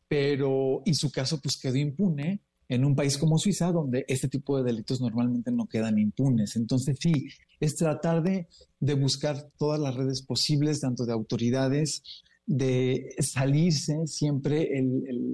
Pero, 0.09 0.83
y 0.85 0.95
su 0.95 1.11
caso 1.11 1.41
pues 1.41 1.59
quedó 1.59 1.77
impune 1.77 2.41
en 2.69 2.85
un 2.85 2.95
país 2.95 3.19
como 3.19 3.37
Suiza, 3.37 3.73
donde 3.73 4.05
este 4.09 4.29
tipo 4.29 4.57
de 4.57 4.65
delitos 4.65 5.01
normalmente 5.01 5.51
no 5.51 5.67
quedan 5.67 5.99
impunes. 5.99 6.57
Entonces, 6.57 6.97
sí, 7.01 7.29
es 7.61 7.77
tratar 7.77 8.23
de, 8.23 8.49
buscar 8.95 9.51
todas 9.59 9.79
las 9.79 9.95
redes 9.95 10.23
posibles, 10.23 10.81
tanto 10.81 11.05
de 11.05 11.13
autoridades, 11.13 12.03
de 12.47 13.15
salirse. 13.21 14.07
Siempre 14.07 14.71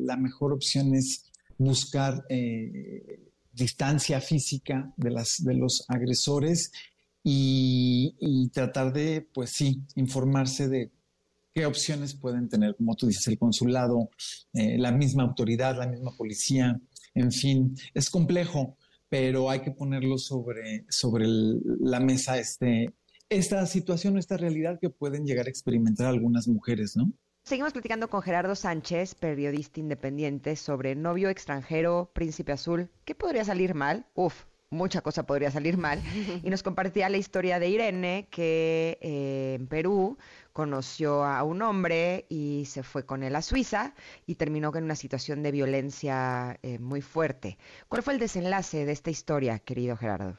la 0.04 0.16
mejor 0.16 0.52
opción 0.52 0.94
es 0.94 1.30
buscar 1.56 2.24
eh, 2.28 3.30
distancia 3.52 4.20
física 4.20 4.92
de, 4.96 5.10
las, 5.10 5.42
de 5.42 5.54
los 5.54 5.84
agresores 5.88 6.72
y, 7.22 8.48
tratar 8.52 8.92
de, 8.92 9.26
pues 9.34 9.50
sí, 9.50 9.82
informarse 9.96 10.68
de 10.68 10.92
qué 11.52 11.66
opciones 11.66 12.14
pueden 12.14 12.48
tener, 12.48 12.76
como 12.76 12.94
tú 12.94 13.06
dices, 13.06 13.26
el 13.26 13.38
consulado, 13.38 14.10
eh, 14.52 14.76
la 14.78 14.92
misma 14.92 15.24
autoridad, 15.24 15.76
la 15.76 15.88
misma 15.88 16.12
policía, 16.16 16.80
en 17.14 17.32
fin, 17.32 17.76
es 17.94 18.10
complejo, 18.10 18.76
pero 19.08 19.50
hay 19.50 19.60
que 19.60 19.70
ponerlo 19.70 20.18
sobre, 20.18 20.84
sobre 20.88 21.26
la 21.26 22.00
mesa 22.00 22.38
este, 22.38 22.92
esta 23.28 23.64
situación, 23.66 24.18
esta 24.18 24.36
realidad 24.36 24.78
que 24.80 24.90
pueden 24.90 25.24
llegar 25.24 25.46
a 25.46 25.50
experimentar 25.50 26.06
algunas 26.06 26.48
mujeres, 26.48 26.96
¿no? 26.96 27.12
Seguimos 27.44 27.72
platicando 27.72 28.10
con 28.10 28.22
Gerardo 28.22 28.56
Sánchez, 28.56 29.14
periodista 29.14 29.78
independiente, 29.78 30.56
sobre 30.56 30.96
novio 30.96 31.28
extranjero, 31.28 32.10
príncipe 32.12 32.50
azul. 32.50 32.90
¿Qué 33.04 33.14
podría 33.14 33.44
salir 33.44 33.74
mal? 33.74 34.06
Uf, 34.14 34.46
mucha 34.70 35.00
cosa 35.00 35.24
podría 35.24 35.50
salir 35.50 35.76
mal. 35.76 36.02
Y 36.42 36.50
nos 36.50 36.62
compartía 36.62 37.08
la 37.08 37.16
historia 37.16 37.58
de 37.58 37.68
Irene, 37.68 38.28
que 38.30 38.98
eh, 39.00 39.54
en 39.58 39.66
Perú 39.66 40.18
conoció 40.52 41.24
a 41.24 41.42
un 41.42 41.62
hombre 41.62 42.26
y 42.28 42.64
se 42.66 42.82
fue 42.82 43.04
con 43.04 43.22
él 43.22 43.36
a 43.36 43.42
Suiza 43.42 43.94
y 44.26 44.36
terminó 44.36 44.72
con 44.72 44.84
una 44.84 44.96
situación 44.96 45.42
de 45.42 45.52
violencia 45.52 46.58
eh, 46.62 46.78
muy 46.78 47.02
fuerte. 47.02 47.58
¿Cuál 47.88 48.02
fue 48.02 48.14
el 48.14 48.20
desenlace 48.20 48.86
de 48.86 48.92
esta 48.92 49.10
historia, 49.10 49.58
querido 49.58 49.96
Gerardo? 49.96 50.38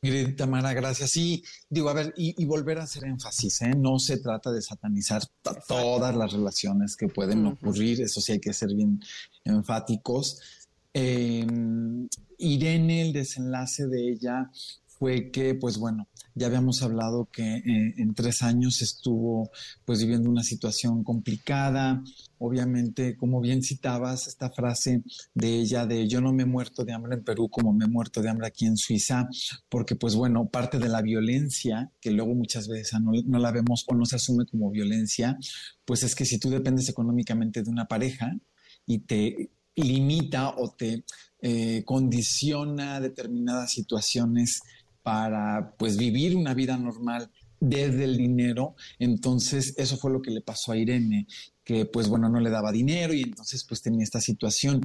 Mire, 0.00 0.32
Tamara, 0.32 0.72
gracias. 0.74 1.10
Sí, 1.10 1.42
digo, 1.68 1.88
a 1.88 1.92
ver, 1.92 2.14
y, 2.16 2.44
volver 2.44 2.78
a 2.78 2.84
hacer 2.84 3.04
énfasis, 3.04 3.62
¿eh? 3.62 3.72
no 3.76 3.98
se 3.98 4.18
trata 4.18 4.52
de 4.52 4.62
satanizar 4.62 5.22
todas 5.66 6.14
las 6.14 6.32
relaciones 6.32 6.96
que 6.96 7.08
pueden 7.08 7.44
ocurrir, 7.46 8.02
eso 8.02 8.20
sí 8.20 8.32
hay 8.32 8.40
que 8.40 8.52
ser 8.52 8.74
bien 8.74 9.00
enfáticos. 9.44 10.40
Em, 11.00 12.08
Irene, 12.38 13.02
el 13.02 13.12
desenlace 13.12 13.86
de 13.86 14.10
ella 14.10 14.50
fue 14.98 15.30
que, 15.30 15.54
pues 15.54 15.78
bueno, 15.78 16.08
ya 16.34 16.48
habíamos 16.48 16.82
hablado 16.82 17.28
que 17.30 17.58
eh, 17.58 17.94
en 17.98 18.14
tres 18.14 18.42
años 18.42 18.82
estuvo 18.82 19.48
pues 19.84 20.00
viviendo 20.00 20.28
una 20.28 20.42
situación 20.42 21.04
complicada. 21.04 22.02
Obviamente, 22.38 23.16
como 23.16 23.40
bien 23.40 23.62
citabas, 23.62 24.26
esta 24.26 24.50
frase 24.50 25.04
de 25.34 25.60
ella 25.60 25.86
de 25.86 26.08
yo 26.08 26.20
no 26.20 26.32
me 26.32 26.42
he 26.42 26.46
muerto 26.46 26.84
de 26.84 26.92
hambre 26.92 27.14
en 27.14 27.22
Perú 27.22 27.48
como 27.48 27.72
me 27.72 27.84
he 27.84 27.88
muerto 27.88 28.20
de 28.20 28.30
hambre 28.30 28.48
aquí 28.48 28.66
en 28.66 28.76
Suiza, 28.76 29.28
porque 29.68 29.94
pues 29.94 30.16
bueno, 30.16 30.48
parte 30.48 30.80
de 30.80 30.88
la 30.88 31.00
violencia, 31.00 31.92
que 32.00 32.10
luego 32.10 32.34
muchas 32.34 32.66
veces 32.66 32.98
no, 33.00 33.38
la 33.38 33.52
vemos 33.52 33.84
o 33.86 33.94
no 33.94 34.04
se 34.04 34.16
asume 34.16 34.46
como 34.46 34.68
violencia, 34.72 35.38
pues 35.84 36.02
es 36.02 36.16
que 36.16 36.24
si 36.24 36.40
tú 36.40 36.50
dependes 36.50 36.88
económicamente 36.88 37.62
de 37.62 37.70
una 37.70 37.86
pareja 37.86 38.36
y 38.84 38.98
te 39.00 39.50
limita 39.82 40.54
o 40.56 40.70
te 40.70 41.04
eh, 41.40 41.82
condiciona 41.84 43.00
determinadas 43.00 43.72
situaciones 43.72 44.60
para 45.02 45.74
pues 45.78 45.96
vivir 45.96 46.36
una 46.36 46.54
vida 46.54 46.76
normal 46.76 47.30
desde 47.60 48.04
el 48.04 48.16
dinero. 48.16 48.74
Entonces, 48.98 49.74
eso 49.76 49.96
fue 49.96 50.12
lo 50.12 50.22
que 50.22 50.30
le 50.30 50.40
pasó 50.40 50.72
a 50.72 50.76
Irene, 50.76 51.26
que 51.64 51.86
pues 51.86 52.08
bueno, 52.08 52.28
no 52.28 52.40
le 52.40 52.50
daba 52.50 52.72
dinero 52.72 53.12
y 53.12 53.22
entonces 53.22 53.64
pues 53.64 53.82
tenía 53.82 54.04
esta 54.04 54.20
situación. 54.20 54.80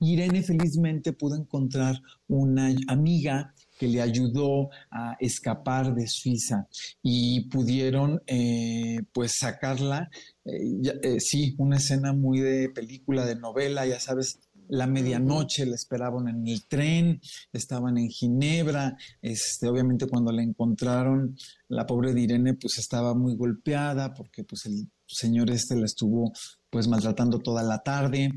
Irene 0.00 0.42
felizmente 0.42 1.12
pudo 1.12 1.36
encontrar 1.36 2.00
una 2.28 2.74
amiga 2.88 3.54
que 3.78 3.88
le 3.88 4.00
ayudó 4.00 4.70
a 4.90 5.16
escapar 5.20 5.94
de 5.94 6.06
Suiza 6.06 6.66
y 7.02 7.48
pudieron 7.48 8.22
eh, 8.26 9.00
pues 9.12 9.32
sacarla, 9.38 10.10
eh, 10.44 10.82
eh, 11.02 11.20
sí, 11.20 11.54
una 11.58 11.76
escena 11.76 12.12
muy 12.12 12.40
de 12.40 12.70
película, 12.70 13.24
de 13.24 13.36
novela, 13.36 13.86
ya 13.86 14.00
sabes, 14.00 14.40
la 14.68 14.86
medianoche, 14.86 15.66
la 15.66 15.76
esperaban 15.76 16.28
en 16.28 16.46
el 16.46 16.66
tren, 16.66 17.20
estaban 17.52 17.98
en 17.98 18.08
Ginebra, 18.08 18.96
este, 19.22 19.68
obviamente 19.68 20.06
cuando 20.08 20.32
la 20.32 20.42
encontraron, 20.42 21.36
la 21.68 21.86
pobre 21.86 22.12
de 22.12 22.22
Irene 22.22 22.54
pues 22.54 22.78
estaba 22.78 23.14
muy 23.14 23.36
golpeada 23.36 24.12
porque 24.14 24.44
pues 24.44 24.66
el 24.66 24.88
señor 25.06 25.50
este 25.50 25.76
la 25.76 25.86
estuvo 25.86 26.32
pues 26.70 26.88
maltratando 26.88 27.38
toda 27.38 27.62
la 27.62 27.78
tarde. 27.82 28.32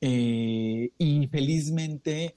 Eh, 0.00 0.90
y 0.98 1.26
felizmente 1.28 2.34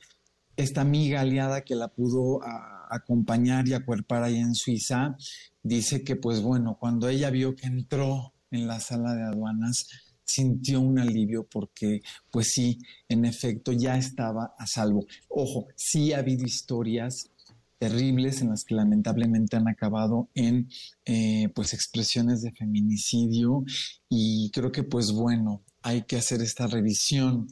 esta 0.57 0.81
amiga 0.81 1.21
aliada 1.21 1.61
que 1.61 1.75
la 1.75 1.87
pudo 1.87 2.41
acompañar 2.89 3.67
y 3.67 3.73
acuerpar 3.73 4.23
ahí 4.23 4.37
en 4.37 4.55
Suiza, 4.55 5.15
dice 5.63 6.03
que 6.03 6.15
pues 6.15 6.41
bueno, 6.41 6.77
cuando 6.79 7.07
ella 7.07 7.29
vio 7.29 7.55
que 7.55 7.67
entró 7.67 8.33
en 8.51 8.67
la 8.67 8.79
sala 8.79 9.13
de 9.13 9.23
aduanas, 9.23 9.87
sintió 10.25 10.81
un 10.81 10.99
alivio 10.99 11.47
porque, 11.49 12.01
pues 12.31 12.47
sí, 12.53 12.79
en 13.07 13.25
efecto, 13.25 13.71
ya 13.71 13.97
estaba 13.97 14.53
a 14.57 14.67
salvo. 14.67 15.05
Ojo, 15.29 15.67
sí 15.75 16.11
ha 16.11 16.19
habido 16.19 16.45
historias 16.45 17.29
terribles 17.77 18.41
en 18.41 18.49
las 18.49 18.63
que 18.63 18.75
lamentablemente 18.75 19.55
han 19.55 19.67
acabado 19.67 20.29
en 20.33 20.67
eh, 21.05 21.49
pues 21.53 21.73
expresiones 21.73 22.41
de 22.41 22.51
feminicidio 22.51 23.63
y 24.09 24.49
creo 24.51 24.71
que 24.71 24.81
pues 24.83 25.11
bueno 25.11 25.61
hay 25.83 26.01
que 26.01 26.15
hacer 26.15 26.41
esta 26.41 26.65
revisión 26.65 27.47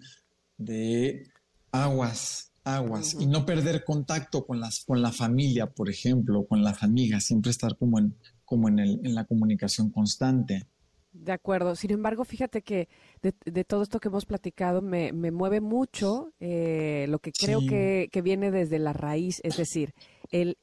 de 0.58 1.28
aguas 1.72 2.52
aguas 2.66 3.16
y 3.20 3.28
no 3.28 3.46
perder 3.46 3.84
contacto 3.84 4.46
con 4.46 4.60
las 4.60 4.84
con 4.86 5.02
la 5.02 5.12
familia 5.12 5.68
por 5.68 5.90
ejemplo 5.90 6.46
con 6.48 6.64
las 6.64 6.84
amigas 6.84 7.24
siempre 7.24 7.52
estar 7.52 7.78
como 7.78 8.00
en 8.00 8.16
como 8.46 8.70
en, 8.70 8.80
el, 8.80 9.02
en 9.04 9.16
la 9.16 9.26
comunicación 9.26 9.90
constante. 9.90 10.68
De 11.12 11.32
acuerdo. 11.32 11.76
Sin 11.76 11.92
embargo, 11.92 12.24
fíjate 12.26 12.62
que 12.62 12.88
de, 13.22 13.64
todo 13.64 13.84
esto 13.84 14.00
que 14.00 14.10
hemos 14.10 14.26
platicado 14.26 14.82
me, 14.82 15.14
me 15.14 15.32
mueve 15.32 15.62
mucho 15.62 16.34
eh, 16.40 17.06
lo 17.10 17.20
que 17.20 17.32
creo 17.32 17.62
que, 17.62 18.10
que, 18.12 18.22
viene 18.22 18.52
desde 18.52 18.80
la 18.80 18.92
raíz, 18.92 19.40
es 19.44 19.58
decir, 19.58 19.94
el 20.32 20.58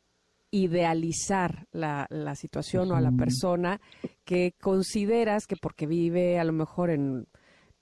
idealizar 0.50 1.66
la, 1.73 2.06
la 2.11 2.37
situación 2.37 2.92
o 2.92 2.97
a 2.97 3.00
la 3.00 3.12
persona 3.12 3.80
que 4.25 4.54
consideras 4.61 5.47
que 5.47 5.56
porque 5.56 5.87
vive 5.87 6.38
a 6.38 6.44
lo 6.44 6.52
mejor 6.52 6.90
en 6.90 7.26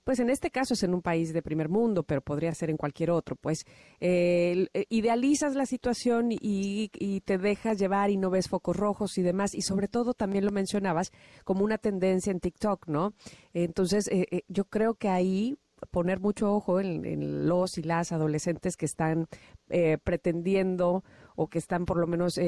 pues 0.03 0.19
en 0.19 0.29
este 0.29 0.49
caso 0.49 0.73
es 0.73 0.83
en 0.83 0.93
un 0.93 1.01
país 1.01 1.33
de 1.33 1.41
primer 1.41 1.69
mundo, 1.69 2.03
pero 2.03 2.21
podría 2.21 2.53
ser 2.53 2.69
en 2.69 2.77
cualquier 2.77 3.11
otro, 3.11 3.35
pues 3.35 3.65
eh, 3.99 4.67
eh, 4.73 4.85
idealizas 4.89 5.55
la 5.55 5.65
situación 5.65 6.29
y, 6.31 6.89
te 7.25 7.37
dejas 7.37 7.77
llevar 7.77 8.09
y 8.09 8.17
no 8.17 8.29
ves 8.29 8.49
focos 8.49 8.75
rojos 8.75 9.17
y 9.17 9.21
demás, 9.21 9.53
y 9.53 9.61
sobre 9.61 9.87
todo 9.87 10.13
también 10.13 10.45
lo 10.45 10.51
mencionabas 10.51 11.11
como 11.43 11.63
una 11.63 11.77
tendencia 11.77 12.31
en 12.31 12.39
TikTok, 12.39 12.87
¿no? 12.87 13.13
Entonces, 13.53 14.07
eh, 14.11 14.41
yo 14.47 14.65
creo 14.65 14.95
que 14.95 15.09
ahí 15.09 15.57
poner 15.91 16.19
mucho 16.19 16.51
ojo 16.51 16.79
en, 16.79 17.47
los 17.47 17.77
y 17.77 17.83
las 17.83 18.11
adolescentes 18.11 18.77
que 18.77 18.85
están 18.85 19.27
pretendiendo 20.03 21.03
o 21.35 21.47
que 21.47 21.57
están 21.57 21.85
por 21.85 21.97
lo 21.97 22.05
menos 22.05 22.39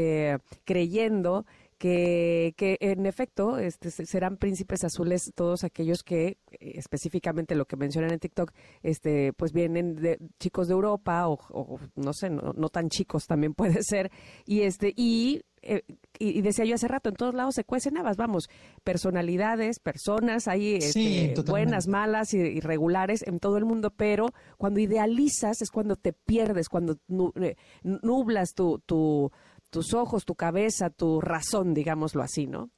creyendo 0.66 1.46
que, 1.84 2.54
que 2.56 2.78
en 2.80 3.06
efecto 3.06 3.58
este, 3.58 3.92
serán 3.92 4.38
príncipes 4.38 4.86
azules 4.86 5.34
todos 5.36 5.66
aquellos 5.66 6.02
que 6.02 6.28
eh, 6.28 6.38
específicamente 6.76 7.56
lo 7.56 7.66
que 7.66 7.76
mencionan 7.76 8.14
en 8.14 8.20
TikTok, 8.20 8.54
este, 8.84 9.34
pues 9.34 9.52
vienen 9.52 9.96
de 9.96 10.18
chicos 10.40 10.70
de 10.70 10.76
Europa 10.76 11.28
o, 11.28 11.80
no 11.98 12.14
sé, 12.14 12.30
no, 12.30 12.54
no, 12.56 12.70
tan 12.70 12.88
chicos 12.88 13.28
también 13.28 13.54
puede 13.54 13.84
ser. 13.84 14.12
Y 14.46 14.62
este 14.62 14.94
y 14.96 15.42
eh, 15.62 15.84
y, 16.20 16.42
decía 16.42 16.66
yo 16.66 16.76
hace 16.76 16.88
rato, 16.88 17.10
en 17.10 17.16
todos 17.16 17.34
lados 17.34 17.56
se 17.56 17.64
cuecen 17.64 17.98
habas, 17.98 18.18
vamos, 18.18 18.50
personalidades, 18.84 19.80
personas, 19.80 20.48
hay 20.48 20.76
este, 20.76 21.34
buenas, 21.48 21.88
malas 21.88 22.34
y 22.34 22.38
irregulares 22.38 23.26
en 23.26 23.40
todo 23.40 23.58
el 23.58 23.66
mundo, 23.66 23.90
pero 23.90 24.28
cuando 24.58 24.80
idealizas 24.80 25.62
es 25.62 25.72
cuando 25.72 25.96
te 25.96 26.14
pierdes, 26.14 26.70
cuando 26.70 26.98
eh, 27.42 27.56
nublas 27.82 28.54
tu, 28.54 28.80
tu, 28.86 29.32
tus 29.74 29.94
ojos, 29.96 30.24
tu 30.24 30.36
cabeza, 30.36 30.92
tu 30.92 31.20
razón, 31.20 31.74
digámoslo 31.74 32.22
así, 32.22 32.46
¿no? 32.46 32.70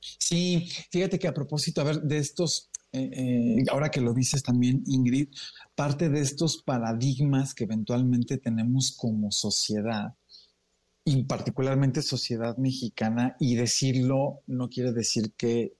Sí, 0.00 0.68
fíjate 0.90 1.18
que 1.18 1.28
a 1.28 1.32
propósito, 1.32 1.80
a 1.80 1.84
ver, 1.84 2.02
de 2.02 2.18
estos, 2.18 2.68
eh, 2.92 3.62
ahora 3.70 3.90
que 3.90 4.00
lo 4.00 4.12
dices 4.12 4.42
también, 4.42 4.82
Ingrid, 4.86 5.28
parte 5.76 6.08
de 6.08 6.20
estos 6.20 6.62
paradigmas 6.64 7.54
que 7.54 7.64
eventualmente 7.64 8.38
tenemos 8.38 8.94
como 8.96 9.30
sociedad, 9.30 10.14
y 11.04 11.22
particularmente 11.22 12.02
sociedad 12.02 12.56
mexicana, 12.58 13.36
y 13.38 13.54
decirlo 13.54 14.40
no 14.46 14.68
quiere 14.68 14.92
decir 14.92 15.32
que 15.36 15.74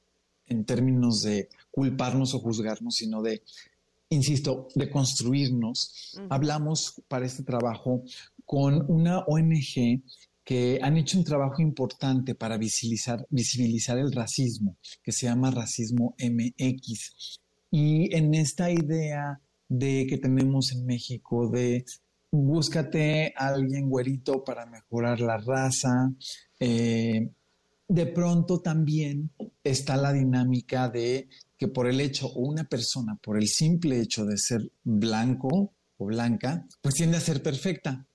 en 0.46 0.64
términos 0.64 1.22
de 1.22 1.48
culparnos 1.70 2.34
o 2.34 2.38
juzgarnos, 2.38 2.94
sino 2.94 3.20
de, 3.20 3.42
insisto, 4.10 4.68
de 4.74 4.88
construirnos. 4.88 6.16
Hablamos 6.30 7.02
para 7.08 7.26
este 7.26 7.42
trabajo 7.42 8.02
con 8.48 8.90
una 8.90 9.18
ONG 9.26 10.02
que 10.42 10.78
han 10.80 10.96
hecho 10.96 11.18
un 11.18 11.24
trabajo 11.24 11.60
importante 11.60 12.34
para 12.34 12.56
visibilizar, 12.56 13.26
visibilizar 13.28 13.98
el 13.98 14.10
racismo, 14.10 14.78
que 15.02 15.12
se 15.12 15.26
llama 15.26 15.50
Racismo 15.50 16.16
MX. 16.18 17.40
Y 17.70 18.16
en 18.16 18.32
esta 18.32 18.70
idea 18.70 19.38
de 19.68 20.06
que 20.08 20.16
tenemos 20.16 20.72
en 20.72 20.86
México 20.86 21.50
de 21.50 21.84
búscate 22.30 23.34
a 23.36 23.48
alguien 23.48 23.90
güerito 23.90 24.42
para 24.42 24.64
mejorar 24.64 25.20
la 25.20 25.36
raza. 25.36 26.10
Eh, 26.58 27.30
de 27.86 28.06
pronto 28.06 28.60
también 28.60 29.30
está 29.62 29.94
la 29.98 30.14
dinámica 30.14 30.88
de 30.88 31.28
que 31.58 31.68
por 31.68 31.86
el 31.86 32.00
hecho, 32.00 32.28
o 32.28 32.48
una 32.48 32.64
persona, 32.64 33.18
por 33.22 33.36
el 33.36 33.48
simple 33.48 34.00
hecho 34.00 34.24
de 34.24 34.38
ser 34.38 34.72
blanco 34.82 35.74
o 35.98 36.06
blanca, 36.06 36.66
pues 36.80 36.94
tiende 36.94 37.18
a 37.18 37.20
ser 37.20 37.42
perfecta. 37.42 38.07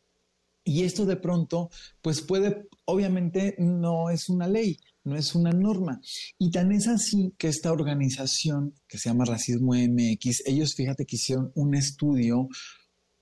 Y 0.63 0.83
esto 0.83 1.05
de 1.05 1.17
pronto, 1.17 1.69
pues 2.01 2.21
puede, 2.21 2.67
obviamente 2.85 3.55
no 3.57 4.09
es 4.09 4.29
una 4.29 4.47
ley, 4.47 4.77
no 5.03 5.15
es 5.15 5.35
una 5.35 5.51
norma. 5.51 5.99
Y 6.37 6.51
tan 6.51 6.71
es 6.71 6.87
así 6.87 7.33
que 7.37 7.49
esta 7.49 7.71
organización 7.71 8.73
que 8.87 8.97
se 8.97 9.09
llama 9.09 9.25
Racismo 9.25 9.73
MX, 9.73 10.43
ellos 10.45 10.73
fíjate 10.75 11.05
que 11.05 11.17
hicieron 11.17 11.51
un 11.55 11.75
estudio 11.75 12.47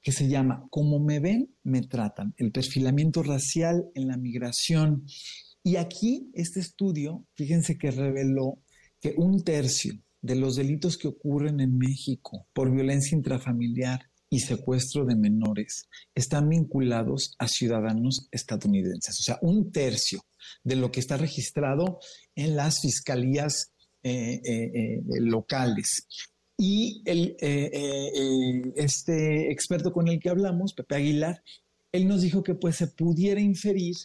que 0.02 0.12
se 0.12 0.28
llama 0.28 0.68
Como 0.70 1.00
me 1.00 1.20
ven, 1.20 1.56
me 1.64 1.82
tratan, 1.82 2.34
el 2.38 2.52
perfilamiento 2.52 3.24
racial 3.24 3.86
en 3.96 4.08
la 4.08 4.18
migración. 4.18 5.06
Y 5.64 5.76
aquí 5.76 6.32
este 6.34 6.60
estudio, 6.60 7.26
fíjense 7.36 7.78
que 7.78 7.92
reveló 7.92 8.60
que 9.00 9.14
un 9.18 9.44
tercio 9.44 9.94
de 10.22 10.36
los 10.36 10.56
delitos 10.56 10.98
que 10.98 11.08
ocurren 11.08 11.60
en 11.60 11.78
México 11.78 12.48
por 12.54 12.72
violencia 12.72 13.16
intrafamiliar 13.16 14.11
y 14.34 14.40
secuestro 14.40 15.06
de 15.06 15.16
menores 15.16 15.90
están 16.16 16.48
vinculados 16.48 17.36
a 17.38 17.50
ciudadanos 17.50 18.30
estadounidenses. 18.32 19.20
O 19.20 19.24
sea, 19.24 19.38
un 19.42 19.72
tercio 19.72 20.22
de 20.64 20.78
lo 20.78 20.90
que 20.90 21.02
está 21.02 21.18
registrado 21.18 22.00
en 22.34 22.56
las 22.56 22.80
fiscalías 22.80 23.74
eh, 24.04 24.42
eh, 24.44 24.72
eh, 24.74 25.02
locales. 25.20 26.08
Y 26.58 27.02
el, 27.06 27.36
este 28.76 29.52
experto 29.52 29.92
con 29.92 30.08
el 30.08 30.20
que 30.20 30.30
hablamos, 30.30 30.74
Pepe 30.74 30.96
Aguilar, 30.96 31.44
él 31.92 32.08
nos 32.08 32.22
dijo 32.22 32.42
que 32.42 32.56
pues 32.56 32.78
se 32.78 32.88
pudiera 32.88 33.42
inferir 33.42 33.96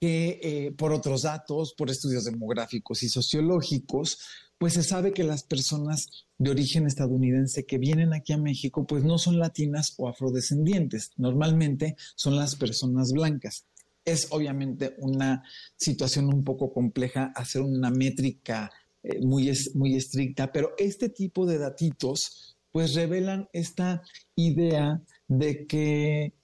que 0.00 0.74
por 0.76 0.92
otros 0.92 1.22
datos, 1.22 1.74
por 1.78 1.88
estudios 1.88 2.24
demográficos 2.24 3.04
y 3.04 3.08
sociológicos, 3.08 4.18
pues 4.62 4.74
se 4.74 4.84
sabe 4.84 5.12
que 5.12 5.24
las 5.24 5.42
personas 5.42 6.06
de 6.38 6.52
origen 6.52 6.86
estadounidense 6.86 7.66
que 7.66 7.78
vienen 7.78 8.12
aquí 8.12 8.32
a 8.32 8.38
México, 8.38 8.86
pues 8.86 9.02
no 9.02 9.18
son 9.18 9.40
latinas 9.40 9.92
o 9.98 10.08
afrodescendientes, 10.08 11.10
normalmente 11.16 11.96
son 12.14 12.36
las 12.36 12.54
personas 12.54 13.10
blancas. 13.10 13.66
Es 14.04 14.28
obviamente 14.30 14.94
una 14.98 15.42
situación 15.76 16.32
un 16.32 16.44
poco 16.44 16.72
compleja 16.72 17.32
hacer 17.34 17.62
una 17.62 17.90
métrica 17.90 18.70
eh, 19.02 19.18
muy, 19.20 19.52
muy 19.74 19.96
estricta, 19.96 20.52
pero 20.52 20.74
este 20.78 21.08
tipo 21.08 21.44
de 21.44 21.58
datitos 21.58 22.56
pues 22.70 22.94
revelan 22.94 23.48
esta 23.52 24.04
idea 24.36 25.02
de 25.26 25.66
que 25.66 26.34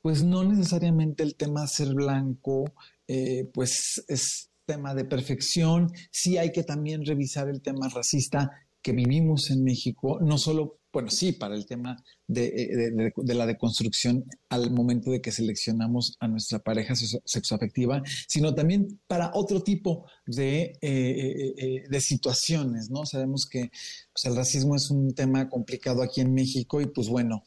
pues 0.00 0.24
no 0.24 0.44
necesariamente 0.44 1.22
el 1.24 1.34
tema 1.34 1.66
ser 1.66 1.92
blanco 1.92 2.72
eh, 3.06 3.50
pues 3.52 4.02
es 4.08 4.48
tema 4.66 4.94
de 4.94 5.04
perfección, 5.04 5.92
sí 6.10 6.36
hay 6.36 6.52
que 6.52 6.64
también 6.64 7.06
revisar 7.06 7.48
el 7.48 7.62
tema 7.62 7.88
racista 7.88 8.50
que 8.82 8.92
vivimos 8.92 9.50
en 9.50 9.64
México, 9.64 10.18
no 10.20 10.38
solo 10.38 10.78
bueno, 10.96 11.10
sí, 11.10 11.32
para 11.32 11.54
el 11.54 11.66
tema 11.66 12.02
eh, 12.34 12.90
de, 13.14 13.34
la 13.34 13.44
deconstrucción 13.44 14.24
al 14.48 14.70
momento 14.70 15.10
de 15.10 15.20
que 15.20 15.30
seleccionamos 15.30 16.16
a 16.20 16.26
nuestra 16.26 16.58
pareja 16.60 16.94
sexoafectiva, 16.94 18.02
sino 18.26 18.54
también 18.54 18.98
para 19.06 19.30
otro 19.34 19.62
tipo 19.62 20.06
de, 20.24 20.78
eh, 20.80 21.54
eh, 21.58 21.84
de 21.86 22.00
situaciones, 22.00 22.88
¿no? 22.88 23.04
Sabemos 23.04 23.46
que 23.46 23.70
pues, 24.10 24.24
el 24.24 24.36
racismo 24.36 24.74
es 24.74 24.90
un 24.90 25.14
tema 25.14 25.50
complicado 25.50 26.02
aquí 26.02 26.22
en 26.22 26.32
México 26.32 26.80
y 26.80 26.86
pues 26.86 27.10
bueno, 27.10 27.42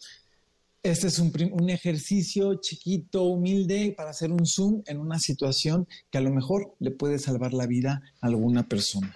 este 0.84 1.08
es 1.08 1.20
un, 1.20 1.32
un, 1.52 1.70
ejercicio 1.70 2.56
chiquito, 2.56 3.24
humilde, 3.24 3.94
para 3.98 4.12
hacer 4.12 4.32
un 4.32 4.46
zoom 4.46 4.82
en 4.86 5.00
una 5.00 5.20
situación 5.20 5.88
que 6.10 6.18
a 6.18 6.22
lo 6.22 6.32
mejor 6.32 6.76
le 6.80 6.92
puede 6.92 7.20
salvar 7.20 7.54
la 7.54 7.68
vida 7.68 8.02
a 8.22 8.28
alguna 8.28 8.68
persona. 8.68 9.13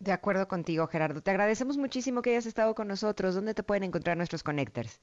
De 0.00 0.12
acuerdo 0.12 0.48
contigo, 0.48 0.86
Gerardo. 0.86 1.22
Te 1.22 1.30
agradecemos 1.30 1.78
muchísimo 1.78 2.20
que 2.20 2.30
hayas 2.30 2.46
estado 2.46 2.74
con 2.74 2.88
nosotros. 2.88 3.34
¿Dónde 3.34 3.54
te 3.54 3.62
pueden 3.62 3.84
encontrar 3.84 4.16
nuestros 4.16 4.42
connectors? 4.42 5.00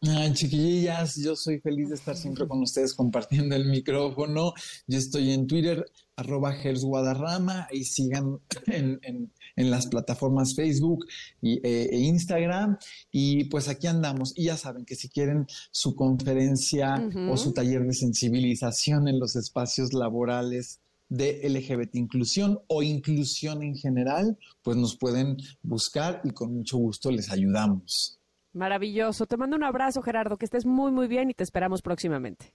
Ay, 0.00 0.32
chiquillas, 0.32 1.16
yo 1.16 1.34
soy 1.34 1.58
feliz 1.58 1.88
de 1.88 1.96
estar 1.96 2.16
siempre 2.16 2.46
con 2.46 2.62
ustedes 2.62 2.94
compartiendo 2.94 3.56
el 3.56 3.64
micrófono. 3.64 4.52
Yo 4.86 4.96
estoy 4.96 5.32
en 5.32 5.48
Twitter, 5.48 5.84
arroba 6.14 6.54
Guadarrama, 6.80 7.66
y 7.72 7.82
sigan 7.82 8.38
en, 8.66 9.32
las 9.56 9.88
plataformas 9.88 10.54
Facebook 10.54 11.04
y, 11.42 11.58
e, 11.66 11.88
e 11.90 11.98
Instagram. 11.98 12.78
Y 13.10 13.44
pues 13.46 13.66
aquí 13.66 13.88
andamos. 13.88 14.32
Y 14.36 14.44
ya 14.44 14.56
saben 14.56 14.84
que 14.84 14.94
si 14.94 15.08
quieren 15.08 15.46
su 15.72 15.96
conferencia 15.96 16.94
o 17.28 17.36
su 17.36 17.52
taller 17.52 17.84
de 17.84 17.92
sensibilización 17.92 19.08
en 19.08 19.18
los 19.18 19.34
espacios 19.34 19.92
laborales 19.92 20.78
de 21.08 21.40
LGBT 21.48 21.96
inclusión 21.96 22.60
o 22.68 22.84
inclusión 22.84 23.64
en 23.64 23.74
general, 23.74 24.38
pues 24.62 24.76
nos 24.76 24.96
pueden 24.96 25.38
buscar 25.62 26.20
y 26.22 26.30
con 26.30 26.54
mucho 26.54 26.76
gusto 26.76 27.10
les 27.10 27.30
ayudamos. 27.30 28.17
Maravilloso. 28.58 29.26
Te 29.26 29.36
mando 29.36 29.56
un 29.56 29.62
abrazo, 29.62 30.02
Gerardo, 30.02 30.36
que 30.36 30.44
estés 30.44 30.66
muy, 30.66 30.90
muy 30.90 31.06
bien 31.06 31.30
y 31.30 31.34
te 31.34 31.44
esperamos 31.44 31.80
próximamente. 31.80 32.52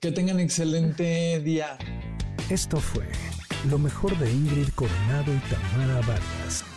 Que 0.00 0.10
tengan 0.10 0.40
excelente 0.40 1.40
día. 1.40 1.78
Esto 2.50 2.78
fue 2.78 3.06
lo 3.70 3.78
mejor 3.78 4.18
de 4.18 4.30
Ingrid 4.32 4.68
Coronado 4.74 5.32
y 5.32 5.38
Tamara 5.48 6.00
Vargas. 6.00 6.73